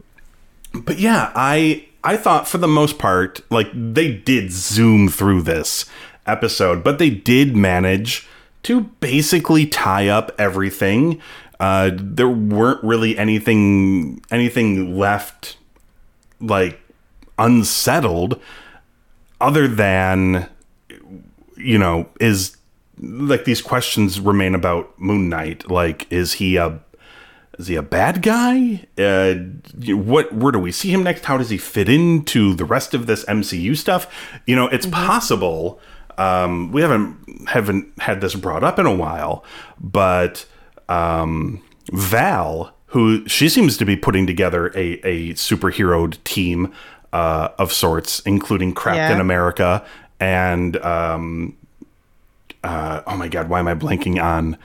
but 0.73 0.97
yeah 0.99 1.31
i 1.35 1.85
i 2.03 2.15
thought 2.17 2.47
for 2.47 2.57
the 2.57 2.67
most 2.67 2.97
part 2.97 3.41
like 3.49 3.69
they 3.73 4.13
did 4.13 4.51
zoom 4.51 5.09
through 5.09 5.41
this 5.41 5.85
episode 6.25 6.83
but 6.83 6.99
they 6.99 7.09
did 7.09 7.55
manage 7.55 8.27
to 8.63 8.81
basically 8.81 9.65
tie 9.65 10.07
up 10.07 10.31
everything 10.37 11.21
uh, 11.61 11.91
there 11.93 12.29
weren't 12.29 12.81
really 12.83 13.17
anything 13.17 14.21
anything 14.31 14.97
left 14.97 15.57
like 16.39 16.79
unsettled 17.37 18.39
other 19.41 19.67
than 19.67 20.47
you 21.59 21.77
know, 21.77 22.09
is 22.19 22.57
like 22.99 23.45
these 23.45 23.61
questions 23.61 24.19
remain 24.19 24.55
about 24.55 24.97
Moon 24.99 25.29
Knight. 25.29 25.69
Like, 25.69 26.11
is 26.11 26.33
he 26.33 26.55
a 26.55 26.79
is 27.59 27.67
he 27.67 27.75
a 27.75 27.81
bad 27.83 28.21
guy? 28.21 28.85
Uh, 28.97 29.35
what 29.93 30.33
where 30.33 30.51
do 30.51 30.59
we 30.59 30.71
see 30.71 30.91
him 30.91 31.03
next? 31.03 31.25
How 31.25 31.37
does 31.37 31.49
he 31.49 31.57
fit 31.57 31.89
into 31.89 32.53
the 32.55 32.65
rest 32.65 32.93
of 32.93 33.05
this 33.05 33.25
MCU 33.25 33.75
stuff? 33.77 34.07
You 34.47 34.55
know, 34.55 34.67
it's 34.69 34.85
possible. 34.87 35.79
Um, 36.17 36.71
we 36.71 36.81
haven't 36.81 37.47
haven't 37.49 37.91
had 37.99 38.21
this 38.21 38.33
brought 38.35 38.63
up 38.63 38.79
in 38.79 38.85
a 38.85 38.95
while, 38.95 39.43
but 39.79 40.45
um, 40.87 41.61
Val, 41.91 42.73
who 42.87 43.27
she 43.27 43.49
seems 43.49 43.77
to 43.77 43.85
be 43.85 43.95
putting 43.95 44.25
together 44.25 44.67
a 44.75 44.93
a 45.03 45.33
superheroed 45.33 46.23
team 46.23 46.73
uh, 47.13 47.49
of 47.57 47.73
sorts, 47.73 48.21
including 48.21 48.73
Captain 48.73 48.95
Yeah. 49.17 49.19
America 49.21 49.85
and 50.19 50.77
um, 50.77 51.57
uh, 52.63 53.01
oh 53.05 53.17
my 53.17 53.27
god, 53.27 53.49
why 53.49 53.59
am 53.59 53.67
I 53.67 53.75
blanking 53.75 54.21
on 54.23 54.57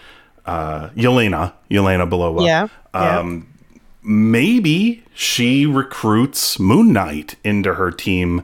uh, 0.46 0.90
Yelena? 0.90 1.52
Yelena 1.70 2.08
Belova. 2.08 2.44
Yeah, 2.44 2.68
yeah. 2.94 3.18
Um, 3.20 3.46
maybe 4.02 5.02
she 5.14 5.66
recruits 5.66 6.58
Moon 6.58 6.92
Knight 6.92 7.36
into 7.44 7.74
her 7.74 7.90
team 7.90 8.42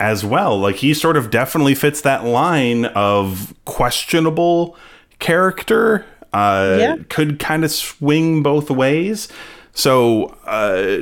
as 0.00 0.24
well. 0.24 0.58
Like 0.58 0.76
he 0.76 0.94
sort 0.94 1.16
of 1.16 1.30
definitely 1.30 1.74
fits 1.74 2.00
that 2.02 2.24
line 2.24 2.84
of 2.86 3.54
questionable 3.64 4.76
character. 5.18 6.04
Uh, 6.32 6.76
Yeah. 6.78 6.96
could 7.08 7.38
kind 7.38 7.64
of 7.64 7.70
swing 7.70 8.42
both 8.42 8.70
ways. 8.70 9.28
So 9.72 10.36
uh, 10.44 10.98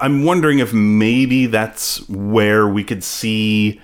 I'm 0.00 0.24
wondering 0.24 0.58
if 0.58 0.72
maybe 0.72 1.46
that's 1.46 2.06
where 2.08 2.66
we 2.66 2.82
could 2.82 3.04
see 3.04 3.80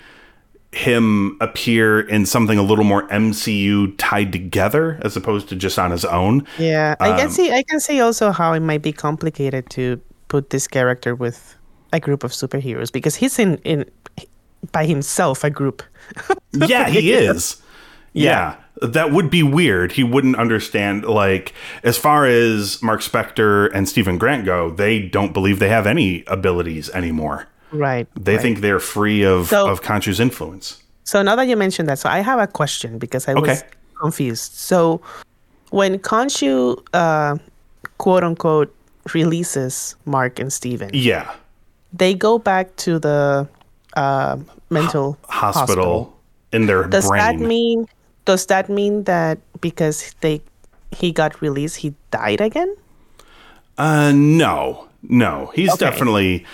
him 0.76 1.36
appear 1.40 2.00
in 2.00 2.26
something 2.26 2.58
a 2.58 2.62
little 2.62 2.84
more 2.84 3.08
MCU 3.08 3.94
tied 3.98 4.32
together 4.32 5.00
as 5.02 5.16
opposed 5.16 5.48
to 5.48 5.56
just 5.56 5.78
on 5.78 5.90
his 5.90 6.04
own. 6.04 6.46
Yeah, 6.58 6.94
I 7.00 7.12
Um, 7.12 7.18
can 7.18 7.30
see. 7.30 7.50
I 7.52 7.62
can 7.62 7.80
see 7.80 8.00
also 8.00 8.30
how 8.30 8.52
it 8.52 8.60
might 8.60 8.82
be 8.82 8.92
complicated 8.92 9.70
to 9.70 10.00
put 10.28 10.50
this 10.50 10.68
character 10.68 11.14
with 11.14 11.56
a 11.92 12.00
group 12.00 12.24
of 12.24 12.32
superheroes 12.32 12.92
because 12.92 13.16
he's 13.16 13.38
in 13.38 13.56
in 13.64 13.84
by 14.72 14.84
himself 14.86 15.44
a 15.44 15.50
group. 15.50 15.82
Yeah, 16.52 16.88
he 16.88 17.12
is. 17.12 17.62
Yeah. 18.12 18.56
That 18.82 19.10
would 19.12 19.30
be 19.30 19.42
weird. 19.42 19.92
He 19.92 20.04
wouldn't 20.04 20.36
understand 20.36 21.04
like 21.04 21.54
as 21.82 21.96
far 21.96 22.26
as 22.26 22.82
Mark 22.82 23.00
Spector 23.00 23.70
and 23.74 23.88
Steven 23.88 24.18
Grant 24.18 24.44
go, 24.44 24.70
they 24.70 25.00
don't 25.00 25.32
believe 25.32 25.58
they 25.58 25.68
have 25.70 25.86
any 25.86 26.24
abilities 26.26 26.90
anymore. 26.90 27.46
Right. 27.72 28.06
They 28.14 28.34
right. 28.34 28.42
think 28.42 28.60
they're 28.60 28.80
free 28.80 29.22
of, 29.24 29.48
So- 29.48 29.68
of 29.68 29.82
Khonshu's 29.82 30.20
influence. 30.20 30.82
So 31.04 31.22
now 31.22 31.36
that 31.36 31.46
you 31.46 31.56
mentioned 31.56 31.88
that, 31.88 31.98
so 32.00 32.08
I 32.08 32.18
have 32.20 32.40
a 32.40 32.46
question 32.48 32.98
because 32.98 33.28
I 33.28 33.34
was 33.34 33.62
confused. 34.00 34.54
So 34.54 35.00
when 35.70 35.98
Khonshu, 36.00 36.78
uh, 36.92 37.36
quote 37.98 38.24
unquote, 38.24 38.74
releases 39.14 39.94
Mark 40.04 40.40
and 40.40 40.52
Steven, 40.52 40.90
Yeah. 40.92 41.30
they 41.92 42.12
go 42.12 42.38
back 42.38 42.74
to 42.76 42.98
the 42.98 43.46
uh, 43.96 44.36
mental 44.68 45.16
Hospital, 45.28 46.12
in 46.52 46.66
their 46.66 46.84
Does 46.84 47.06
brain. 47.08 47.20
that 47.20 47.36
mean? 47.38 47.86
Does 48.24 48.46
that 48.46 48.68
mean 48.68 49.04
that 49.04 49.38
because 49.60 50.12
they 50.22 50.42
he 50.90 51.12
got 51.12 51.40
released, 51.40 51.76
he 51.76 51.94
died 52.10 52.40
again? 52.40 52.74
Uh, 53.78 54.12
no, 54.12 54.88
no. 55.08 55.52
He's 55.54 55.70
Okay. 55.70 55.86
definitely 55.86 56.44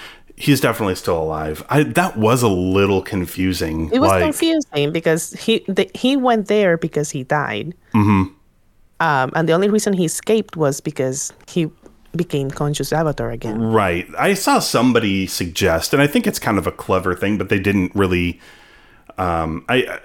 he's 0.43 0.61
definitely 0.61 0.97
still 0.97 1.23
alive. 1.23 1.65
I 1.71 1.85
that 1.85 2.17
was 2.17 2.43
a 2.43 2.49
little 2.49 3.01
confusing. 3.01 3.91
It 3.93 4.01
was 4.01 4.11
like, 4.11 4.25
confusing 4.25 4.91
because 4.91 5.33
he 5.35 5.65
the, 5.69 5.89
he 5.95 6.17
went 6.17 6.49
there 6.49 6.77
because 6.77 7.11
he 7.11 7.23
died. 7.23 7.75
Mm-hmm. 7.95 8.35
Um, 8.99 9.33
and 9.35 9.49
the 9.49 9.53
only 9.53 9.71
reason 9.71 9.93
he 9.93 10.05
escaped 10.05 10.57
was 10.57 10.81
because 10.81 11.33
he 11.49 11.71
became 12.17 12.51
conscious 12.51 12.93
avatar 12.93 13.31
again. 13.31 13.61
Right. 13.61 14.07
I 14.19 14.35
saw 14.35 14.59
somebody 14.59 15.27
suggest, 15.29 15.93
and 15.93 16.03
I 16.03 16.09
think 16.09 16.27
it's 16.27 16.39
kind 16.41 16.59
of 16.59 16.67
a 16.67 16.73
clever 16.73 17.15
thing, 17.15 17.39
but 17.39 17.49
they 17.49 17.61
didn't 17.61 17.95
really. 17.95 18.41
Um, 19.19 19.65
I, 19.69 20.01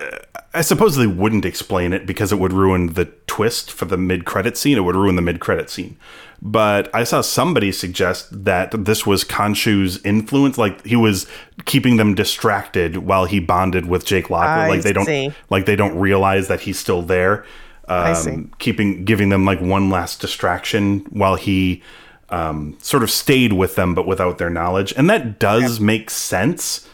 I 0.58 0.62
suppose 0.62 0.96
they 0.96 1.06
wouldn't 1.06 1.46
explain 1.46 1.94
it 1.94 2.08
because 2.08 2.32
it 2.32 2.40
would 2.40 2.52
ruin 2.52 2.94
the 2.94 3.06
twist 3.28 3.72
for 3.72 3.86
the 3.86 3.98
mid 3.98 4.26
credit 4.26 4.58
scene. 4.58 4.76
It 4.78 4.82
would 4.82 4.96
ruin 4.96 5.16
the 5.16 5.22
mid 5.22 5.40
credit 5.40 5.70
scene. 5.70 5.98
But 6.42 6.94
I 6.96 7.04
saw 7.04 7.22
somebody 7.22 7.72
suggest 7.72 8.46
that 8.46 8.86
this 8.86 9.06
was 9.06 9.24
Khonshu's 9.24 10.04
influence, 10.04 10.58
like 10.58 10.84
he 10.84 10.96
was 10.96 11.28
keeping 11.66 11.98
them 11.98 12.16
distracted 12.16 12.98
while 12.98 13.26
he 13.26 13.40
bonded 13.40 13.86
with 13.86 14.04
Jake 14.04 14.32
Lockley. 14.32 14.64
I 14.64 14.68
like 14.68 14.82
they 14.82 14.94
don't, 14.94 15.06
see. 15.06 15.32
like 15.52 15.68
they 15.68 15.76
don't 15.76 15.98
realize 15.98 16.48
that 16.48 16.62
he's 16.62 16.80
still 16.80 17.04
there. 17.04 17.46
Um, 17.88 18.16
see. 18.16 18.44
Keeping, 18.58 19.06
giving 19.06 19.30
them 19.30 19.46
like 19.46 19.62
one 19.62 19.92
last 19.92 20.22
distraction 20.22 21.02
while 21.10 21.36
he 21.36 21.84
um, 22.30 22.78
sort 22.82 23.04
of 23.04 23.12
stayed 23.12 23.54
with 23.54 23.76
them, 23.76 23.94
but 23.94 24.08
without 24.08 24.40
their 24.40 24.50
knowledge, 24.50 24.92
and 24.98 25.08
that 25.10 25.40
does 25.40 25.80
make 25.80 26.10
sense. 26.10 26.88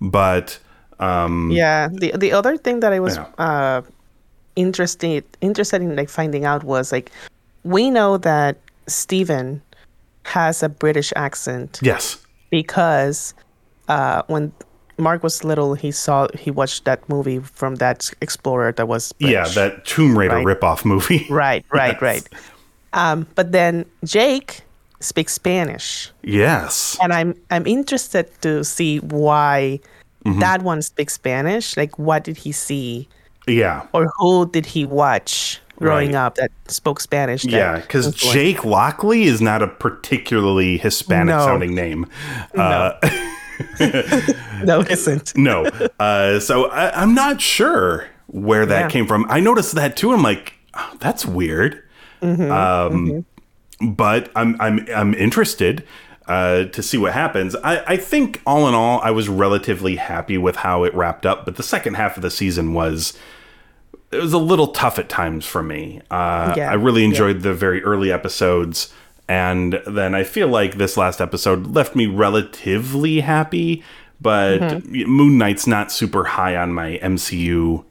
But 0.00 0.58
um, 1.02 1.50
Yeah. 1.50 1.88
The 1.92 2.12
the 2.16 2.32
other 2.32 2.56
thing 2.56 2.80
that 2.80 2.92
I 2.92 3.00
was 3.00 3.16
Yeah. 3.16 3.26
uh, 3.38 3.82
interested 4.56 5.24
interested 5.40 5.82
in 5.82 5.96
like 5.96 6.08
finding 6.10 6.44
out 6.44 6.62
was 6.64 6.92
like 6.92 7.10
we 7.64 7.90
know 7.90 8.18
that 8.18 8.56
Steven 8.86 9.62
has 10.24 10.62
a 10.62 10.68
British 10.68 11.12
accent 11.16 11.78
yes, 11.82 12.18
because 12.50 13.34
uh, 13.88 14.22
when 14.28 14.52
Mark 14.98 15.22
was 15.22 15.42
little, 15.44 15.74
he 15.74 15.90
saw 15.90 16.28
he 16.38 16.50
watched 16.50 16.84
that 16.84 17.00
movie 17.08 17.38
from 17.40 17.76
that 17.76 18.10
explorer 18.20 18.72
that 18.72 18.86
was 18.88 19.12
yeah, 19.18 19.48
that 19.54 19.84
Tomb 19.84 20.16
Raider 20.18 20.36
Right. 20.36 20.46
ripoff 20.60 20.84
movie. 20.84 21.26
right, 21.30 21.64
right, 21.72 21.94
Yes. 21.94 22.02
right. 22.02 22.28
Um, 22.92 23.26
but 23.34 23.52
then 23.52 23.84
Jake 24.04 24.60
speaks 25.00 25.32
Spanish, 25.32 26.10
yes, 26.22 26.96
and 27.02 27.12
I'm 27.12 27.34
I'm 27.50 27.66
interested 27.66 28.26
to 28.42 28.62
see 28.64 28.98
why 28.98 29.80
Mm-hmm. 30.24 30.40
that 30.40 30.62
one 30.62 30.82
speaks 30.82 31.14
Spanish. 31.14 31.76
Like, 31.76 31.98
what 31.98 32.24
did 32.24 32.36
he 32.36 32.52
see, 32.52 33.08
yeah, 33.48 33.86
or 33.92 34.10
who 34.18 34.48
did 34.50 34.66
he 34.66 34.84
watch 34.84 35.60
growing 35.78 36.12
Right. 36.12 36.26
up 36.26 36.34
that 36.36 36.50
spoke 36.68 37.00
Spanish? 37.00 37.42
that 37.42 37.50
yeah. 37.50 37.80
Because 37.80 38.14
Jake 38.14 38.64
Lockley 38.64 39.24
is 39.24 39.40
not 39.40 39.62
a 39.62 39.66
particularly 39.68 40.78
Hispanic 40.78 41.34
No. 41.34 41.44
sounding 41.44 41.74
name. 41.74 42.06
Uh, 42.56 42.92
no, 44.64 44.80
it 44.80 44.90
isn't. 44.90 45.32
no. 45.36 45.64
Uh, 45.98 46.40
so 46.40 46.66
I, 46.70 47.00
I'm 47.02 47.14
not 47.14 47.40
sure 47.40 48.06
where 48.28 48.66
that 48.66 48.80
Yeah. 48.82 48.88
came 48.90 49.06
from. 49.06 49.26
I 49.28 49.40
noticed 49.40 49.74
that 49.74 49.96
too. 49.96 50.12
I'm 50.12 50.22
like, 50.22 50.54
oh, 50.74 50.96
that's 51.00 51.26
weird. 51.26 51.82
Mm-hmm. 52.22 52.50
Um, 52.50 53.24
But 53.80 54.30
I'm 54.36 54.56
I'm 54.60 54.86
I'm 54.94 55.14
interested. 55.14 55.84
Uh, 56.32 56.64
to 56.64 56.82
see 56.82 56.96
what 56.96 57.12
happens. 57.12 57.54
I, 57.56 57.82
I 57.86 57.96
think 57.98 58.40
all 58.46 58.66
in 58.68 58.74
all, 58.74 59.00
I 59.00 59.10
was 59.10 59.28
relatively 59.28 59.96
happy 59.96 60.38
with 60.38 60.56
how 60.56 60.84
it 60.84 60.94
wrapped 60.94 61.26
up, 61.26 61.44
but 61.44 61.56
the 61.56 61.62
second 61.62 61.94
half 61.94 62.16
of 62.16 62.22
the 62.22 62.30
season 62.30 62.72
was 62.72 63.12
it 64.10 64.16
was 64.20 64.32
a 64.32 64.38
little 64.38 64.68
tough 64.68 64.98
at 64.98 65.08
times 65.10 65.44
for 65.44 65.62
me. 65.62 66.00
Uh, 66.10 66.54
Yeah, 66.56 66.70
I 66.70 66.74
really 66.74 67.04
enjoyed 67.04 67.42
the 67.42 67.52
very 67.52 67.82
early 67.84 68.10
episodes, 68.10 68.92
and 69.28 69.80
then 69.86 70.14
I 70.14 70.24
feel 70.24 70.48
like 70.48 70.76
this 70.78 70.96
last 70.96 71.20
episode 71.20 71.74
left 71.74 71.94
me 71.94 72.06
relatively 72.06 73.20
happy. 73.20 73.82
But 74.20 74.60
Mm-hmm. 74.60 75.10
Moon 75.10 75.36
Knight's 75.36 75.66
not 75.66 75.92
super 75.92 76.24
high 76.24 76.56
on 76.56 76.72
my 76.72 76.98
MCU 77.02 77.84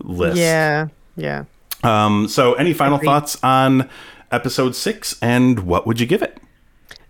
list. 0.00 0.36
Yeah, 0.36 0.88
yeah. 1.16 1.44
Um, 1.82 2.28
so, 2.28 2.54
any 2.54 2.74
final 2.74 2.96
Agreed. 2.96 3.06
thoughts 3.06 3.38
on 3.42 3.88
episode 4.30 4.74
six, 4.74 5.16
and 5.22 5.60
what 5.60 5.86
would 5.86 6.00
you 6.00 6.06
give 6.06 6.22
it? 6.22 6.38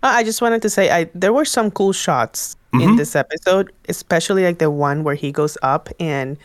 Uh, 0.03 0.11
I 0.13 0.23
just 0.23 0.41
wanted 0.41 0.61
to 0.61 0.69
say 0.69 0.89
I 0.91 1.09
there 1.15 1.33
were 1.33 1.45
some 1.45 1.71
cool 1.71 1.93
shots 1.93 2.55
Mm-hmm. 2.73 2.89
in 2.89 2.95
this 2.97 3.15
episode, 3.15 3.71
especially 3.87 4.43
like 4.43 4.59
the 4.59 4.69
one 4.69 5.05
where 5.05 5.15
he 5.15 5.31
goes 5.31 5.57
up 5.63 5.87
and 6.01 6.37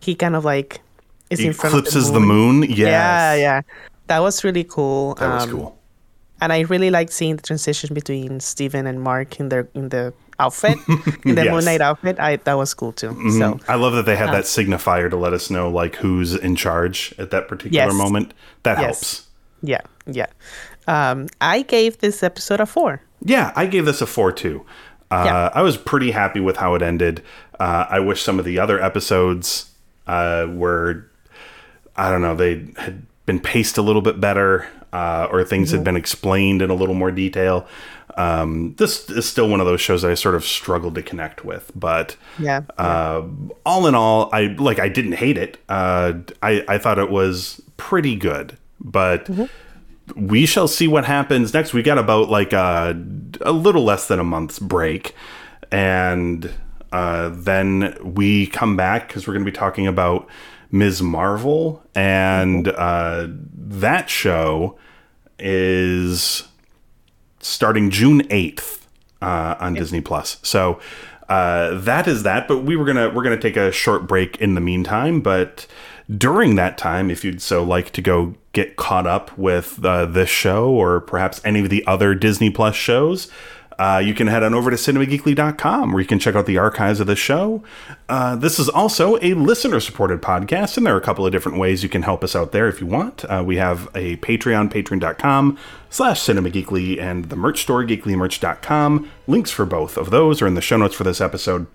he 0.00 0.14
kind 0.14 0.36
of 0.36 0.44
like 0.44 0.80
is 1.30 1.40
in 1.40 1.54
front 1.54 1.74
Eclipses 1.74 2.08
of 2.08 2.14
the 2.14 2.20
moon. 2.20 2.62
Yes. 2.64 2.76
Yeah, 2.78 3.34
yeah. 3.34 3.60
That 4.08 4.18
was 4.20 4.44
really 4.44 4.64
cool. 4.64 5.14
That 5.14 5.32
was 5.32 5.44
Um, 5.44 5.50
cool. 5.50 5.78
And 6.42 6.52
I 6.52 6.60
really 6.68 6.90
liked 6.90 7.10
seeing 7.10 7.36
the 7.36 7.42
transition 7.42 7.94
between 7.94 8.38
Steven 8.40 8.86
and 8.86 9.00
Mark 9.00 9.40
in 9.40 9.48
their 9.48 9.66
in 9.74 9.88
the 9.88 10.12
outfit, 10.38 10.76
in 11.24 11.34
the 11.36 11.44
Yes. 11.44 11.52
Moon 11.54 11.64
Knight 11.64 11.80
outfit. 11.80 12.20
I 12.20 12.36
that 12.36 12.54
was 12.58 12.74
cool 12.74 12.92
too. 12.92 13.16
So 13.38 13.58
I 13.66 13.76
love 13.76 13.94
that 13.94 14.04
they 14.04 14.14
had 14.14 14.28
that 14.30 14.44
signifier 14.44 15.08
to 15.08 15.16
let 15.16 15.32
us 15.32 15.48
know 15.50 15.70
like 15.70 15.96
who's 15.96 16.34
in 16.34 16.54
charge 16.54 17.14
at 17.18 17.30
that 17.30 17.48
particular 17.48 17.86
Yes. 17.86 17.94
moment. 17.94 18.34
That 18.64 18.76
Yes. 18.78 18.84
helps. 18.84 19.26
yeah, 19.62 19.80
yeah. 20.06 20.26
Um, 20.88 21.28
I 21.40 21.62
gave 21.62 21.98
this 21.98 22.22
episode 22.22 22.60
a 22.60 22.66
four. 22.66 23.00
Yeah, 23.24 23.52
I 23.56 23.66
gave 23.66 23.84
this 23.84 24.00
a 24.00 24.06
four 24.06 24.32
too. 24.32 24.64
Uh, 25.10 25.22
Yeah. 25.26 25.50
I 25.54 25.62
was 25.62 25.76
pretty 25.76 26.10
happy 26.10 26.40
with 26.40 26.56
how 26.56 26.74
it 26.74 26.82
ended. 26.82 27.22
Uh, 27.60 27.86
I 27.88 28.00
wish 28.00 28.22
some 28.22 28.38
of 28.38 28.44
the 28.44 28.58
other 28.58 28.82
episodes 28.82 29.70
uh, 30.06 30.46
were, 30.50 31.06
I 31.96 32.10
don't 32.10 32.22
know, 32.22 32.34
they 32.34 32.66
had 32.78 33.04
been 33.26 33.38
paced 33.38 33.78
a 33.78 33.82
little 33.82 34.02
bit 34.02 34.20
better, 34.20 34.66
uh, 34.92 35.28
or 35.30 35.44
things 35.44 35.68
Mm-hmm. 35.68 35.76
had 35.78 35.84
been 35.84 35.96
explained 35.96 36.62
in 36.62 36.70
a 36.70 36.74
little 36.74 36.94
more 36.96 37.10
detail. 37.12 37.66
Um, 38.16 38.74
this 38.76 39.08
is 39.08 39.26
still 39.26 39.48
one 39.48 39.60
of 39.60 39.66
those 39.66 39.80
shows 39.80 40.02
that 40.02 40.10
I 40.10 40.14
sort 40.14 40.34
of 40.34 40.44
struggled 40.44 40.94
to 40.96 41.02
connect 41.02 41.44
with, 41.44 41.70
but 41.74 42.16
Yeah. 42.38 42.62
uh, 42.76 43.22
all 43.64 43.86
in 43.86 43.94
all, 43.94 44.28
I 44.34 44.54
like. 44.58 44.78
I 44.78 44.88
didn't 44.88 45.12
hate 45.12 45.38
it. 45.38 45.56
Uh, 45.68 46.14
I 46.42 46.62
I 46.68 46.76
thought 46.78 46.98
it 46.98 47.10
was 47.10 47.62
pretty 47.78 48.16
good, 48.16 48.58
but 48.80 49.30
we 50.16 50.46
shall 50.46 50.68
see 50.68 50.88
what 50.88 51.04
happens 51.04 51.54
next. 51.54 51.72
We 51.72 51.82
got 51.82 51.98
about 51.98 52.28
like 52.28 52.52
a, 52.52 53.00
a 53.40 53.52
little 53.52 53.84
less 53.84 54.08
than 54.08 54.18
a 54.18 54.24
month's 54.24 54.58
break, 54.58 55.14
and 55.70 56.52
uh, 56.92 57.30
then 57.32 57.96
we 58.02 58.46
come 58.46 58.76
back 58.76 59.08
because 59.08 59.26
we're 59.26 59.34
going 59.34 59.44
to 59.44 59.50
be 59.50 59.56
talking 59.56 59.86
about 59.86 60.28
Ms. 60.70 61.02
Marvel, 61.02 61.82
and 61.94 62.68
uh, 62.68 63.26
that 63.28 64.10
show 64.10 64.78
is 65.38 66.48
starting 67.40 67.90
June 67.90 68.26
eighth 68.30 68.88
uh, 69.20 69.56
on 69.60 69.74
Disney 69.74 70.00
Plus. 70.00 70.38
So 70.42 70.80
uh, 71.28 71.78
that 71.80 72.06
is 72.06 72.22
that. 72.24 72.48
But 72.48 72.58
we 72.58 72.76
were 72.76 72.84
gonna 72.84 73.10
we're 73.10 73.22
gonna 73.22 73.40
take 73.40 73.56
a 73.56 73.72
short 73.72 74.06
break 74.06 74.40
in 74.40 74.54
the 74.54 74.60
meantime. 74.60 75.20
But 75.20 75.66
during 76.14 76.56
that 76.56 76.76
time, 76.78 77.10
if 77.10 77.24
you'd 77.24 77.40
so 77.40 77.62
like 77.62 77.90
to 77.92 78.02
go 78.02 78.34
get 78.52 78.76
caught 78.76 79.06
up 79.06 79.36
with 79.38 79.84
uh, 79.84 80.06
this 80.06 80.28
show 80.28 80.70
or 80.70 81.00
perhaps 81.00 81.40
any 81.44 81.60
of 81.60 81.70
the 81.70 81.86
other 81.86 82.14
Disney 82.14 82.50
Plus 82.50 82.74
shows. 82.76 83.30
Uh, 83.78 83.98
you 83.98 84.14
can 84.14 84.26
head 84.26 84.42
on 84.42 84.54
over 84.54 84.70
to 84.70 84.76
cinemageekly.com 84.76 85.92
where 85.92 86.00
you 86.00 86.06
can 86.06 86.18
check 86.18 86.34
out 86.34 86.46
the 86.46 86.58
archives 86.58 87.00
of 87.00 87.06
the 87.06 87.16
show. 87.16 87.62
Uh, 88.08 88.36
this 88.36 88.58
is 88.58 88.68
also 88.68 89.18
a 89.22 89.34
listener 89.34 89.80
supported 89.80 90.20
podcast, 90.20 90.76
and 90.76 90.86
there 90.86 90.94
are 90.94 90.98
a 90.98 91.02
couple 91.02 91.26
of 91.26 91.32
different 91.32 91.58
ways 91.58 91.82
you 91.82 91.88
can 91.88 92.02
help 92.02 92.22
us 92.22 92.36
out 92.36 92.52
there 92.52 92.68
if 92.68 92.80
you 92.80 92.86
want. 92.86 93.24
Uh, 93.24 93.42
we 93.44 93.56
have 93.56 93.88
a 93.94 94.16
Patreon, 94.18 94.70
patreon.com 94.70 95.58
slash 95.90 96.20
cinemageekly, 96.20 97.00
and 97.00 97.24
the 97.30 97.36
merch 97.36 97.62
store, 97.62 97.82
geeklymerch.com. 97.82 99.10
Links 99.26 99.50
for 99.50 99.64
both 99.64 99.96
of 99.96 100.10
those 100.10 100.42
are 100.42 100.46
in 100.46 100.54
the 100.54 100.60
show 100.60 100.76
notes 100.76 100.94
for 100.94 101.04
this 101.04 101.20
episode. 101.20 101.66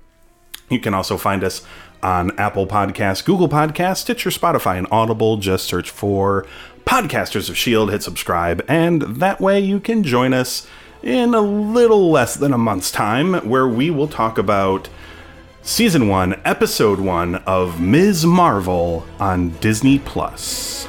You 0.70 0.80
can 0.80 0.94
also 0.94 1.18
find 1.18 1.44
us 1.44 1.62
on 2.04 2.38
Apple 2.38 2.68
Podcasts, 2.68 3.24
Google 3.24 3.50
Podcasts, 3.50 3.98
Stitcher, 3.98 4.30
Spotify, 4.30 4.78
and 4.78 4.88
Audible. 4.92 5.38
Just 5.38 5.66
search 5.66 5.90
for 5.90 6.46
Podcasters 6.86 7.50
of 7.50 7.56
S.H.I.E.L.D., 7.56 7.92
hit 7.92 8.04
subscribe, 8.04 8.64
and 8.68 9.02
that 9.02 9.42
way 9.42 9.60
you 9.60 9.80
can 9.80 10.04
join 10.04 10.34
us 10.34 10.68
in 11.04 11.34
a 11.34 11.42
little 11.42 12.10
less 12.10 12.36
than 12.36 12.54
a 12.54 12.58
month's 12.58 12.92
time 12.92 13.34
where 13.48 13.68
we 13.68 13.90
will 13.90 14.08
talk 14.08 14.38
about 14.38 14.90
Season 15.62 16.08
1, 16.08 16.42
Episode 16.46 17.00
1 17.00 17.36
of 17.46 17.82
Ms. 17.82 18.26
Marvel 18.26 19.06
on 19.20 19.50
Disney 19.60 20.00
Plus. 20.00 20.88